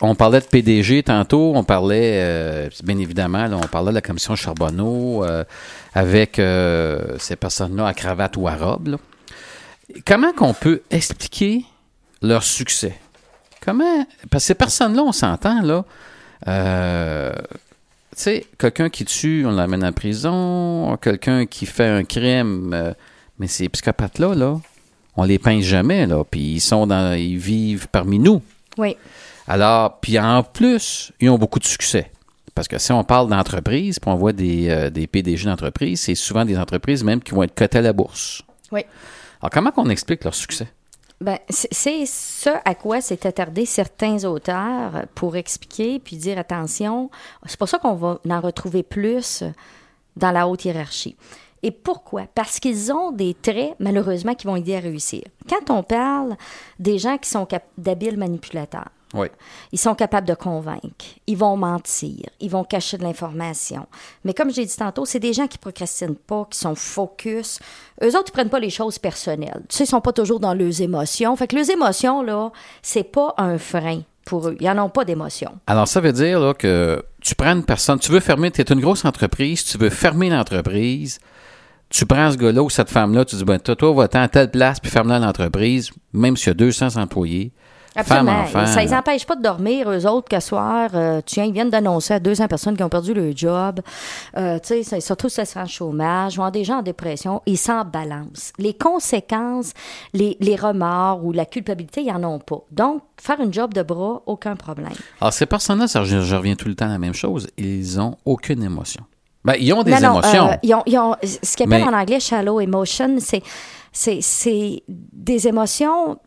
[0.00, 4.36] On parlait de PDG tantôt, on parlait, euh, bien évidemment, on parlait de la commission
[4.36, 5.42] Charbonneau euh,
[5.94, 8.98] avec euh, ces personnes-là à cravate ou à robe.
[10.04, 11.64] Comment qu'on peut expliquer
[12.20, 12.98] leur succès?
[13.64, 14.06] Comment.
[14.30, 15.84] Parce que ces personnes-là, on s'entend, là.
[16.44, 17.42] tu
[18.14, 20.98] sais, quelqu'un qui tue, on l'amène en prison.
[21.00, 22.94] Quelqu'un qui fait un crime.
[23.38, 24.60] mais ces psychopathes-là, là,
[25.16, 26.22] on les pince jamais, là.
[26.30, 27.16] Puis ils sont dans.
[27.16, 28.42] Ils vivent parmi nous.
[28.76, 28.96] Oui.
[29.48, 32.10] Alors, puis en plus, ils ont beaucoup de succès.
[32.54, 36.14] Parce que si on parle d'entreprise, puis on voit des, euh, des PDG d'entreprise, c'est
[36.14, 38.42] souvent des entreprises même qui vont être cotées à la bourse.
[38.72, 38.82] Oui.
[39.40, 40.66] Alors, comment qu'on explique leur succès?
[41.20, 47.10] Ben, c'est ce à quoi s'est attardé certains auteurs pour expliquer puis dire attention.
[47.46, 49.42] C'est pour ça qu'on va en retrouver plus
[50.16, 51.16] dans la haute hiérarchie.
[51.62, 52.26] Et pourquoi?
[52.34, 55.22] Parce qu'ils ont des traits, malheureusement, qui vont aider à réussir.
[55.48, 56.36] Quand on parle
[56.78, 59.28] des gens qui sont d'habiles manipulateurs, Oui.
[59.72, 61.04] ils sont capables de convaincre.
[61.26, 62.26] Ils vont mentir.
[62.40, 63.86] Ils vont cacher de l'information.
[64.24, 67.60] Mais comme j'ai dit tantôt, c'est des gens qui procrastinent pas, qui sont focus.
[68.02, 69.62] Eux autres, ils prennent pas les choses personnelles.
[69.68, 71.34] Tu sais, ils sont pas toujours dans leurs émotions.
[71.36, 72.50] Fait que leurs émotions, là,
[72.82, 74.56] c'est pas un frein pour eux.
[74.60, 75.56] Ils en ont pas d'émotions.
[75.66, 78.64] Alors, ça veut dire là, que tu prends une personne, tu veux fermer, tu es
[78.64, 81.20] une grosse entreprise, tu veux fermer l'entreprise,
[81.88, 84.50] tu prends ce gars-là ou cette femme-là, tu dis, ben, toi, toi, va-t'en à telle
[84.50, 87.52] place, puis ferme-la l'entreprise, même s'il y a 200 employés.
[88.02, 88.42] Femme, Absolument.
[88.42, 88.66] enfant.
[88.66, 92.14] Ça les empêche pas de dormir, eux autres, qu'à soir, euh, tiens, ils viennent d'annoncer
[92.14, 93.80] à 200 personnes qui ont perdu leur job.
[94.36, 97.56] Euh, tu sais, surtout si ça sera en chômage, ou des gens en dépression, ils
[97.58, 98.52] s'en balancent.
[98.58, 99.72] Les conséquences,
[100.12, 102.60] les, les remords ou la culpabilité, ils en ont pas.
[102.70, 104.92] Donc, faire une job de bras, aucun problème.
[105.20, 108.16] Alors, ces personnes-là, je, je reviens tout le temps à la même chose, ils ont
[108.24, 109.02] aucune émotion.
[109.46, 110.48] Ben, ils ont des non, non, émotions.
[110.50, 113.42] euh, ils ont, ils ont- ce qu'ils appellent Mais- en anglais shallow emotion, c'est,
[115.12, 116.18] des émotions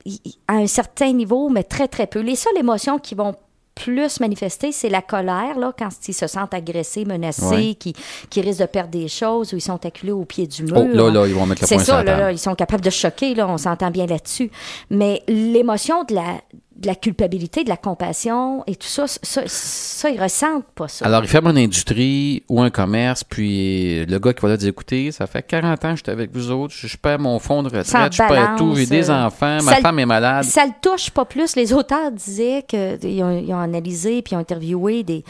[0.48, 2.20] à un certain niveau, mais très, très peu.
[2.20, 3.36] Les seules émotions qui vont
[3.76, 7.76] plus manifester, c'est la colère, là, quand ils se sentent agressés, menacés, Ouais.
[7.76, 7.94] qui,
[8.30, 10.74] qui risquent de perdre des choses ou ils sont acculés au pied du mur.
[10.78, 12.34] Oh, là, là, ils vont mettre le C'est poing sur ça, la là, là, table.
[12.36, 14.52] ils sont capables de choquer, là, on s'entend bien là-dessus.
[14.90, 16.42] Mais l'émotion de la,
[16.80, 21.06] de la culpabilité, de la compassion et tout ça, ça, ça, ils ressentent pas ça.
[21.06, 24.70] Alors, ils ferment une industrie ou un commerce, puis le gars qui va là dit
[24.70, 27.68] écoutez, ça fait 40 ans que j'étais avec vous autres, je, perds mon fonds de
[27.68, 30.46] retraite, je perds tout, j'ai des euh, enfants, ma femme est malade.
[30.46, 31.56] Ça le touche pas plus.
[31.56, 35.24] Les auteurs disaient qu'ils ont, ils ont analysé puis ils ont interviewé des,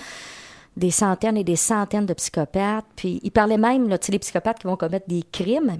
[0.78, 2.86] des centaines et des centaines de psychopathes.
[2.96, 5.80] Puis ils parlaient même, là, tu sais, les psychopathes qui vont commettre des crimes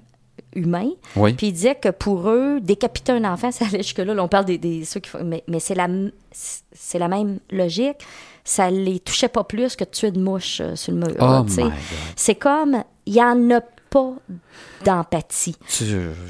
[0.56, 0.92] humains.
[1.16, 1.34] Oui.
[1.34, 4.14] Puis ils disaient que pour eux, décapiter un enfant, ça allait jusque-là.
[4.14, 7.98] Là, on parle des, des ceux qui font, mais, mais c'est la, la même logique.
[8.44, 11.16] Ça les touchait pas plus que de tuer une mouche euh, sur le mur.
[11.20, 11.46] Oh.
[12.16, 14.14] C'est comme, il y en a pas
[14.86, 15.56] d'empathie.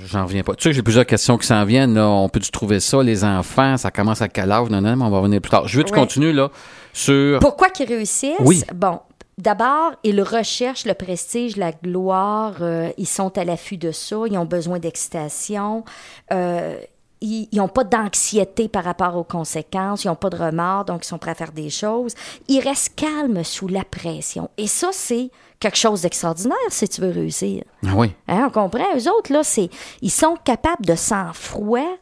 [0.06, 0.56] J'en reviens pas.
[0.56, 1.94] Tu sais j'ai plusieurs questions qui s'en viennent.
[1.94, 2.08] Là.
[2.08, 4.70] On peut-tu trouver ça, les enfants, ça commence à quel âge?
[4.70, 5.68] Non, non, mais on va revenir plus tard.
[5.68, 6.00] Je veux que tu Ouais.
[6.00, 6.50] continues là,
[6.94, 7.40] sur...
[7.40, 8.38] Pourquoi qu'ils réussissent?
[8.40, 8.64] Oui.
[8.74, 9.00] Bon,
[9.40, 12.58] d'abord, ils recherchent le prestige, la gloire.
[12.62, 14.18] euh, ils sont à l'affût de ça.
[14.30, 15.84] Ils ont besoin d'excitation.
[16.32, 16.78] euh,
[17.22, 20.06] ils n'ont pas d'anxiété par rapport aux conséquences.
[20.06, 22.14] Ils n'ont pas de remords, donc ils sont prêts à faire des choses.
[22.48, 24.50] Ils restent calmes sous la pression.
[24.58, 25.30] Et ça, c'est
[25.60, 27.64] quelque chose d'extraordinaire si tu veux réussir.
[27.86, 28.14] Ah oui.
[28.30, 28.86] Hein, on comprend?
[28.96, 29.70] Eux autres, là, c'est,
[30.02, 31.98] ils sont capables de sang-froid.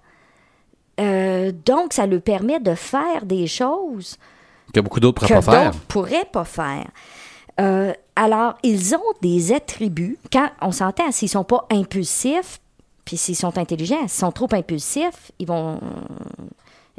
[1.00, 4.18] Euh, donc, ça leur permet de faire des choses
[4.72, 5.72] Que beaucoup d'autres que pourraient pas faire.
[5.72, 6.86] d'autres pourraient pas faire.
[7.60, 10.18] Euh, alors, ils ont des attributs.
[10.32, 12.60] Quand on s'entend, s'ils sont pas impulsifs,
[13.06, 15.80] puis s'ils sont intelligents, s'ils sont trop impulsifs, ils vont,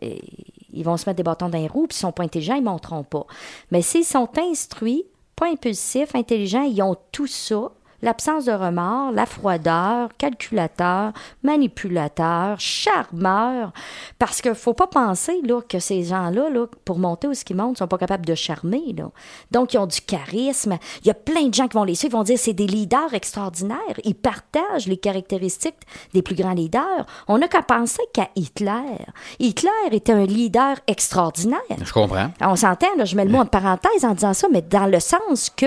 [0.00, 2.62] ils vont se mettre des bâtons dans les roues, puis s'ils sont pas intelligents, ils
[2.62, 3.26] monteront pas.
[3.70, 5.04] Mais s'ils sont instruits,
[5.36, 7.70] pas impulsifs, intelligents, ils ont tout ça.
[8.00, 13.72] L'absence de remords, la froideur, calculateur, manipulateur, charmeur.
[14.18, 17.56] Parce qu'il faut pas penser là, que ces gens-là, là, pour monter où ce qu'ils
[17.56, 18.94] montent, sont pas capables de charmer.
[18.96, 19.10] Là.
[19.50, 20.78] Donc, ils ont du charisme.
[21.02, 23.12] Il y a plein de gens qui vont les suivre, vont dire c'est des leaders
[23.14, 23.78] extraordinaires.
[24.04, 25.80] Ils partagent les caractéristiques
[26.14, 27.06] des plus grands leaders.
[27.26, 28.98] On n'a qu'à penser qu'à Hitler.
[29.40, 31.58] Hitler était un leader extraordinaire.
[31.82, 32.30] Je comprends.
[32.40, 35.00] On s'entend, là, je mets le mot en parenthèse en disant ça, mais dans le
[35.00, 35.66] sens que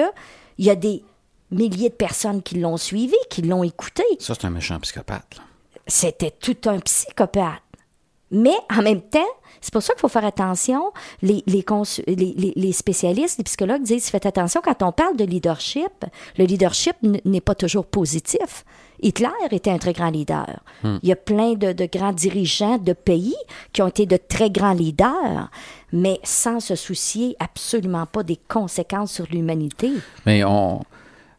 [0.57, 1.03] il y a des
[1.51, 4.03] milliers de personnes qui l'ont suivi, qui l'ont écouté.
[4.19, 5.37] Ça, c'est un méchant psychopathe.
[5.37, 5.43] là.
[5.87, 7.61] C'était tout un psychopathe.
[8.33, 9.19] Mais en même temps,
[9.59, 10.91] c'est pour ça qu'il faut faire attention.
[11.21, 15.17] Les, les, consu- les, les- les spécialistes, les psychologues disent faites attention quand on parle
[15.17, 15.91] de leadership.
[16.37, 18.63] Le leadership n- n'est pas toujours positif.
[19.01, 20.61] Hitler était un très grand leader.
[20.83, 23.35] Il y a plein de, de grands dirigeants de pays
[23.73, 25.49] qui ont été de très grands leaders,
[25.91, 29.91] mais sans se soucier absolument pas des conséquences sur l'humanité.
[30.25, 30.81] Mais on.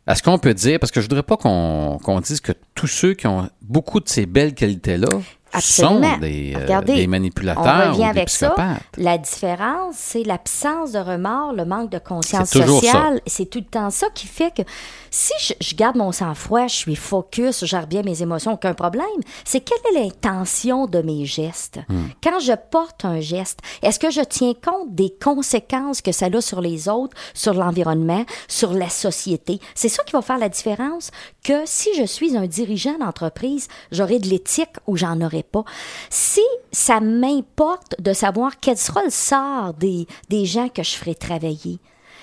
[0.07, 3.27] Est-ce qu'on peut dire, parce que je voudrais pas qu'on dise que tous ceux qui
[3.29, 5.09] ont beaucoup de ces belles qualités-là
[5.53, 6.15] Absolument.
[6.15, 8.55] sont des, euh, Regardez, des On manipulateurs revient ou des avec ça.
[8.97, 13.21] La différence, c'est l'absence de remords, le manque de conscience sociale.
[13.27, 14.63] C'est tout le temps ça qui fait que
[15.11, 18.75] si je, je garde mon sang-froid, je suis focus, je gère bien mes émotions, aucun
[18.75, 19.07] problème.
[19.45, 21.81] C'est quelle est l'intention de mes gestes?
[21.89, 22.07] Hmm.
[22.23, 26.41] Quand je porte un geste, est-ce que je tiens compte des conséquences que ça a
[26.41, 29.61] sur les autres, sur l'environnement, sur la société?
[29.75, 31.11] C'est ça qui va faire la différence?
[31.43, 35.65] Que si je suis un dirigeant d'entreprise, j'aurai de l'éthique ou j'en aurai pas.
[36.11, 41.15] Si ça m'importe de savoir quel sera le sort des, des gens que je ferai
[41.15, 41.79] travailler,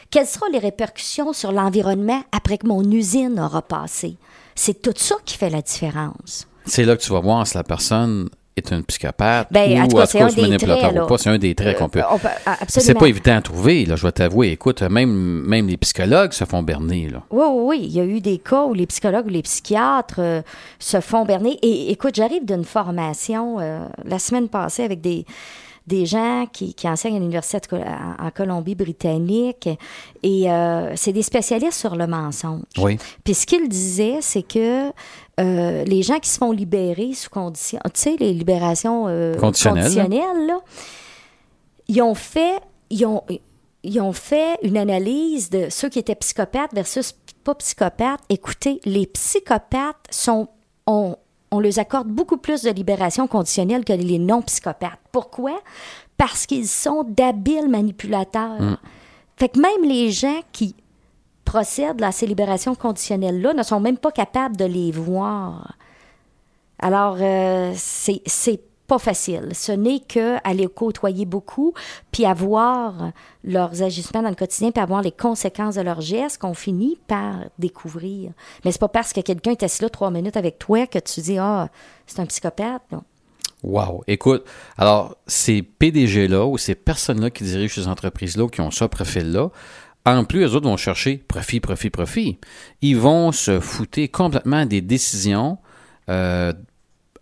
[0.10, 4.18] quelles seront les répercussions sur l'environnement après que mon usine aura passé,
[4.56, 6.48] c'est tout ça qui fait la différence.
[6.66, 8.30] C'est là que tu vas voir si la personne
[8.60, 11.18] est un psychopathe Ben, ou c'est un des traits, ou pas.
[11.18, 12.00] C'est un des traits qu'on peut.
[12.00, 12.30] Euh, on peut-
[12.68, 14.50] C'est pas évident à trouver, là, je vais t'avouer.
[14.52, 15.12] Écoute, même,
[15.46, 17.24] même les psychologues se font berner, là.
[17.32, 17.80] Oui, oui, oui.
[17.86, 20.42] Il y a eu des cas où les psychologues ou les psychiatres euh,
[20.80, 21.58] se font berner.
[21.62, 25.26] Et écoute, j'arrive d'une formation euh, la semaine passée avec des,
[25.90, 29.68] des gens qui, qui enseignent à l'Université en, en Colombie-Britannique.
[30.24, 32.62] Et euh, c'est des spécialistes sur le mensonge.
[32.78, 32.98] Oui.
[33.26, 34.92] Puis ce qu'ils disaient, c'est que
[35.40, 39.84] euh, les gens qui se font libérer sous condition, tu sais, les libérations euh, Conditionnelles.
[39.84, 40.60] conditionnelles, là,
[41.88, 42.60] ils ont fait,
[42.90, 43.24] ils ont,
[43.84, 48.22] ils ont fait une analyse de ceux qui étaient psychopathes versus pas psychopathes.
[48.30, 50.50] Écoutez, les psychopathes sont,
[50.86, 51.16] on,
[51.52, 55.00] on leur accorde beaucoup plus de libération conditionnelle que les non-psychopathes.
[55.12, 55.60] Pourquoi?
[56.18, 58.78] Parce qu'ils sont d'habiles manipulateurs.
[59.38, 60.76] Fait que même les gens qui
[61.46, 65.76] procèdent à ces libérations conditionnelles-là ne sont même pas capables de les voir.
[66.78, 69.52] Alors, euh, c'est c'est pas facile.
[69.54, 71.74] Ce n'est que les côtoyer beaucoup,
[72.12, 73.12] puis à voir
[73.44, 76.98] leurs agissements dans le quotidien, puis à voir les conséquences de leurs gestes qu'on finit
[77.08, 78.32] par découvrir.
[78.66, 81.22] Mais c'est pas parce que quelqu'un est assis là trois minutes avec toi que tu
[81.22, 81.70] dis ah
[82.08, 82.82] c'est un psychopathe.
[82.92, 83.04] Non.
[83.62, 84.04] Wow.
[84.08, 84.46] Écoute,
[84.78, 89.50] alors, ces PDG-là ou ces personnes-là qui dirigent ces entreprises-là, qui ont ce profil-là,
[90.06, 92.40] en plus, eux autres vont chercher profit, profit, profit.
[92.82, 95.58] Ils vont se fouter complètement des décisions
[96.10, 96.54] euh,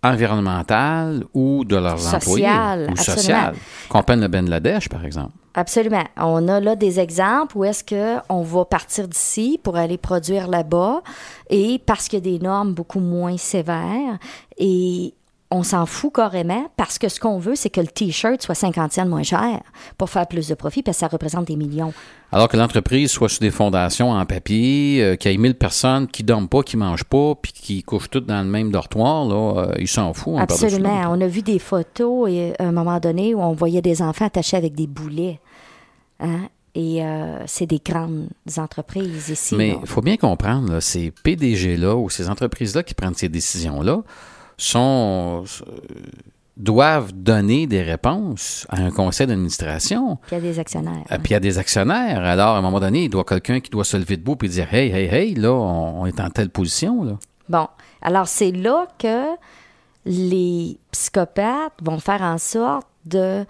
[0.03, 2.47] environnementales ou de leurs employés.
[2.91, 3.55] Ou sociales.
[3.89, 5.31] Qu'on peine le Bangladesh, par exemple.
[5.57, 6.03] Absolument.
[6.17, 10.47] On a là des exemples où est-ce que on va partir d'ici pour aller produire
[10.47, 11.01] là-bas
[11.49, 14.19] et parce qu'il y a des normes beaucoup moins sévères
[14.59, 15.15] et
[15.49, 18.91] on s'en fout carrément parce que ce qu'on veut, c'est que le T-shirt soit 50
[18.91, 19.61] cents moins cher
[19.97, 21.93] pour faire plus de profit parce que ça représente des millions.
[22.33, 26.07] Alors que l'entreprise soit sur des fondations en papier, euh, qu'il y ait 1000 personnes
[26.07, 29.61] qui dorment pas, qui mangent pas, puis qui couchent toutes dans le même dortoir, là,
[29.61, 30.39] euh, ils s'en foutent.
[30.39, 31.03] Absolument.
[31.09, 34.25] On a vu des photos et, à un moment donné où on voyait des enfants
[34.25, 35.39] attachés avec des boulets.
[36.19, 36.49] Hein?
[36.75, 38.27] Et euh, c'est des grandes
[38.57, 39.55] entreprises ici.
[39.55, 44.03] Mais il faut bien comprendre, là, ces PDG-là ou ces entreprises-là qui prennent ces décisions-là
[44.57, 45.71] sont euh,
[46.55, 50.17] doivent donner des réponses à un conseil d'administration.
[50.27, 51.03] Puis il y a des actionnaires.
[51.11, 52.23] euh, Puis il y a des actionnaires.
[52.23, 54.73] Alors, à un moment donné, il doit quelqu'un qui doit se lever debout et dire
[54.73, 57.03] Hey, hey, hey, là, on, on est en telle position.
[57.03, 57.13] Là.
[57.47, 57.67] Bon,
[58.01, 59.35] alors c'est là que
[60.05, 63.45] les psychopathes vont faire en sorte de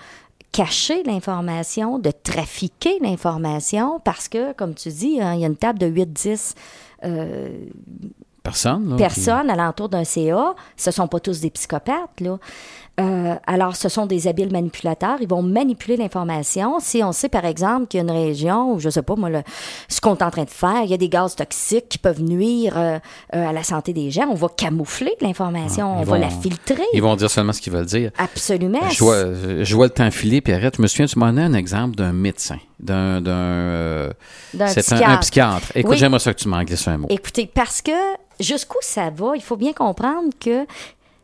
[0.51, 5.55] cacher l'information, de trafiquer l'information, parce que, comme tu dis, hein, il y a une
[5.55, 6.55] table de 8-10
[7.05, 7.49] euh,
[8.47, 8.89] Personne.
[8.89, 10.55] Là, personnes alentour d'un CA.
[10.75, 12.37] Ce ne sont pas tous des psychopathes, là.
[12.99, 15.17] Euh, alors, ce sont des habiles manipulateurs.
[15.21, 16.79] Ils vont manipuler l'information.
[16.79, 19.29] Si on sait, par exemple, qu'il y a une région où, je sais pas, moi,
[19.29, 19.43] le-
[19.87, 22.23] ce qu'on est en train de faire, il y a des gaz toxiques qui peuvent
[22.23, 22.97] nuire euh,
[23.35, 26.81] euh, à la santé des gens, on va camoufler l'information, Ah, on va la filtrer.
[26.93, 28.09] Ils vont dire seulement ce qu'ils veulent dire.
[28.17, 28.89] Absolument.
[28.89, 29.25] Je vois,
[29.63, 30.77] je vois le temps filer, puis arrête.
[30.77, 33.21] Je me souviens, tu m'en as un exemple d'un médecin, d'un.
[33.21, 34.09] d'un euh,
[34.53, 35.09] c'est un- psychiatre.
[35.09, 35.67] un, psychiatre.
[35.75, 35.97] Écoute, Oui.
[35.97, 37.07] j'aimerais ça que tu m'en glisses un mot.
[37.11, 37.91] Écoutez, parce que
[38.39, 40.65] jusqu'où ça va, il faut bien comprendre que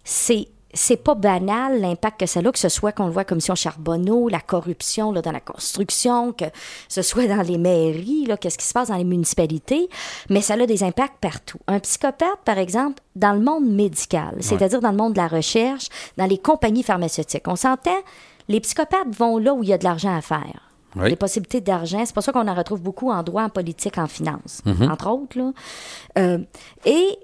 [0.03, 3.39] c'est c'est pas banal l'impact que ça a, que ce soit qu'on le voit comme
[3.39, 6.45] si on Charbonneau, la corruption là, dans la construction, que
[6.89, 9.87] ce soit dans les mairies, là, qu'est-ce qui se passe dans les municipalités,
[10.29, 11.59] mais ça a des impacts partout.
[11.67, 15.87] Un psychopathe, par exemple, dans le monde médical, c'est-à-dire dans le monde de la recherche,
[16.17, 17.47] dans les compagnies pharmaceutiques.
[17.47, 17.99] On s'entend,
[18.47, 20.69] les psychopathes vont là où il y a de l'argent à faire.
[20.95, 21.09] Oui.
[21.09, 24.07] Les possibilités d'argent, c'est pour ça qu'on en retrouve beaucoup en droit, en politique, en
[24.07, 24.91] finance, Mm-hmm.
[24.91, 25.37] entre autres.
[25.37, 25.51] Là.
[26.19, 26.37] Euh,
[26.85, 27.17] et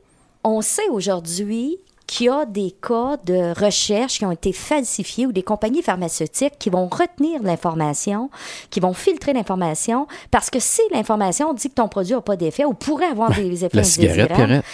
[0.44, 1.78] on sait aujourd'hui
[2.10, 6.54] qu'il y a des cas de recherche qui ont été falsifiés ou des compagnies pharmaceutiques
[6.58, 8.32] qui vont retenir l'information,
[8.72, 12.66] qui vont filtrer l'information, parce que si l'information dit que ton produit n'a pas d'effet
[12.66, 14.32] ou pourrait avoir des effets la cigarette,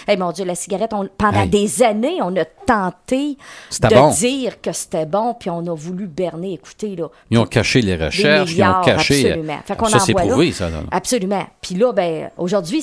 [0.08, 1.50] eh mon Dieu, la cigarette, on- pendant Hey.
[1.50, 3.38] des années, on a tenté
[3.82, 4.12] de bon.
[4.12, 6.54] dire que c'était bon, puis on a voulu berner.
[6.54, 9.30] Écoutez, là, Ils ont caché les des recherches, ils ont caché.
[9.32, 9.60] absolument.
[9.66, 10.22] Fait ça, c'est là.
[10.22, 10.70] prouvé, ça.
[10.70, 10.84] là.
[10.90, 11.46] Absolument.
[11.62, 12.82] Puis là, ben, aujourd'hui,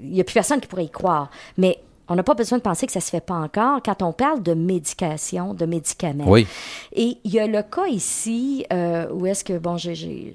[0.00, 1.28] il n'y a plus personne qui pourrait y croire.
[1.58, 4.02] Mais On n'a pas besoin de penser que ça ne se fait pas encore quand
[4.02, 6.24] on parle de médication, de médicaments.
[6.28, 6.46] Oui.
[6.92, 10.34] Et il y a le cas ici euh, où est-ce que, bon, j'ai-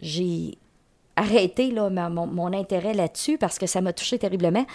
[0.00, 0.58] j'ai
[1.16, 4.66] arrêté là, ma- mon, mon intérêt là-dessus parce que ça m'a touché terriblement.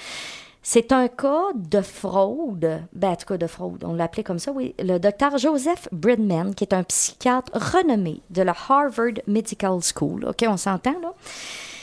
[0.64, 4.52] C'est un cas de fraude, ben, en tout cas de fraude, on l'appelait comme ça,
[4.52, 4.76] oui.
[4.80, 10.46] Le docteur Joseph Bridman, qui est un psychiatre renommé de la Harvard Medical School, OK,
[10.48, 11.14] on s'entend là?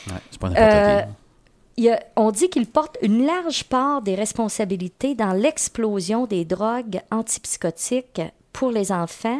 [0.07, 1.07] Ouais, c'est pas n'importe Euh, qui.
[1.79, 6.43] Il y a- on dit qu'il porte une large part des responsabilités dans l'explosion des
[6.43, 8.21] drogues antipsychotiques
[8.51, 9.39] pour les enfants.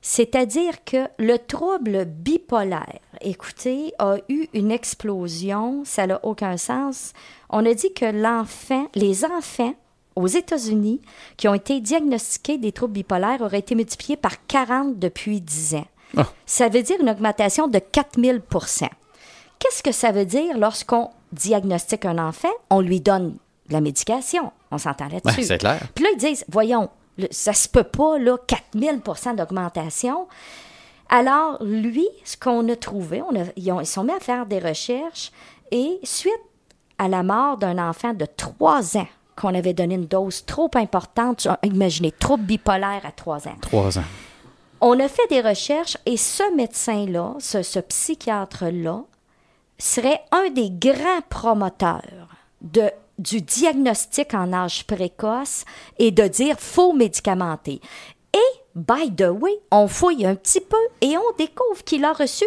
[0.00, 7.12] C'est-à-dire que le trouble bipolaire, écoutez, a eu une explosion, ça n'a aucun sens.
[7.50, 9.74] On a dit que l'enfant, les enfants
[10.16, 11.02] aux États-Unis
[11.36, 15.86] qui ont été diagnostiqués des troubles bipolaires auraient été multipliés par 40 depuis 10 ans.
[16.16, 16.26] Ah.
[16.46, 18.88] Ça veut dire une augmentation de 4000%
[19.58, 22.48] Qu'est-ce que ça veut dire lorsqu'on diagnostique un enfant?
[22.70, 23.36] On lui donne
[23.68, 24.52] de la médication.
[24.70, 25.40] On s'entend là-dessus.
[25.40, 25.80] Ouais, c'est clair.
[25.94, 29.00] Puis là, ils disent, voyons, le- ça se peut pas, là, 4000
[29.36, 30.26] d'augmentation.
[31.08, 34.46] Alors, lui, ce qu'on a trouvé, on a- ils, ont- ils sont mis à faire
[34.46, 35.32] des recherches
[35.72, 36.32] et suite
[36.98, 41.48] à la mort d'un enfant de 3 ans, qu'on avait donné une dose trop importante,
[41.64, 43.56] imaginez, trouble bipolaire à 3 ans.
[43.62, 44.04] Trois ans.
[44.82, 49.02] On a fait des recherches et ce médecin-là, ce, ce psychiatre-là,
[49.80, 52.28] serait un des grands promoteurs
[52.60, 55.64] de, du diagnostic en âge précoce
[55.98, 57.80] et de dire faux médicamenté.
[58.32, 62.44] Et, by the way, on fouille un petit peu et on découvre qu'il a reçu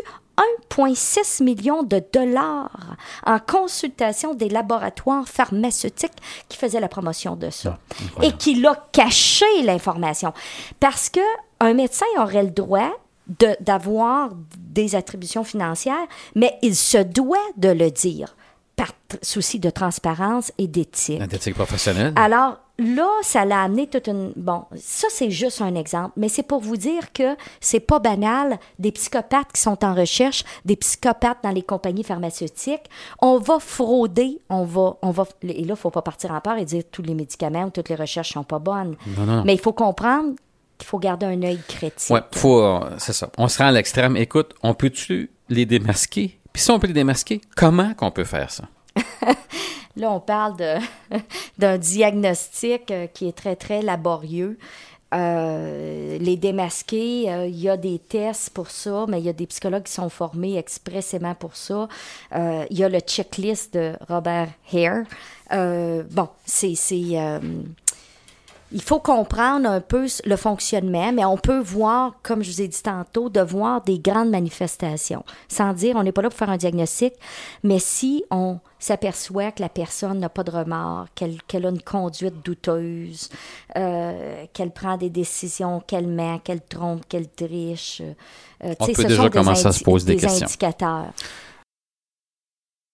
[0.72, 6.12] 1,6 million de dollars en consultation des laboratoires pharmaceutiques
[6.50, 7.78] qui faisaient la promotion de ça.
[8.22, 10.34] et qu'il a caché l'information.
[10.80, 11.20] Parce que
[11.60, 12.92] un médecin aurait le droit
[13.28, 18.36] de- d'avoir des attributions financières, mais il se doit de le dire
[18.76, 21.20] par souci de transparence et d'éthique.
[21.32, 22.12] L'éthique professionnelle.
[22.16, 24.34] Alors là, ça l'a amené toute une.
[24.36, 28.58] Bon, ça c'est juste un exemple, mais c'est pour vous dire que c'est pas banal
[28.80, 32.90] des psychopathes qui sont en recherche, des psychopathes dans les compagnies pharmaceutiques.
[33.22, 35.28] On va frauder, on va, on va.
[35.44, 37.90] Et là, il faut pas partir en peur et dire tous les médicaments ou toutes
[37.90, 38.96] les recherches sont pas bonnes.
[39.06, 39.44] Non, non, non.
[39.46, 40.32] Mais il faut comprendre
[40.78, 42.10] qu'il faut garder un œil critique.
[42.10, 43.30] Ouais, faut, euh, c'est ça.
[43.38, 44.18] On se rend à l'extrême.
[44.18, 46.40] Écoute, on peut-tu les démasquer?
[46.52, 48.64] Puis si on peut les démasquer, comment qu'on peut faire ça?
[49.96, 50.56] Là, on parle
[51.58, 54.58] d'un diagnostic euh, qui est très, très laborieux.
[55.14, 59.34] Euh, les démasquer, euh, il y a des tests pour ça, mais il y a
[59.34, 61.88] des psychologues qui sont formés expressément pour ça.
[62.36, 65.04] Euh, il y a le checklist de Robert Hare.
[65.52, 66.74] Euh, bon, c'est...
[68.74, 72.68] il faut comprendre un peu le fonctionnement, mais on peut voir, comme je vous ai
[72.68, 75.24] dit tantôt, de voir des grandes manifestations.
[75.48, 77.14] Sans dire, on n'est pas là pour faire un diagnostic,
[77.64, 82.44] mais si on s'aperçoit que la personne n'a pas de remords, qu'elle a une conduite
[82.44, 83.30] douteuse,
[83.78, 88.02] euh, qu'elle prend des décisions, qu'elle ment, qu'elle trompe, qu'elle triche.
[88.02, 90.48] euh, On peut ce déjà des commencer à se poser des questions.
[90.48, 91.14] indicateurs.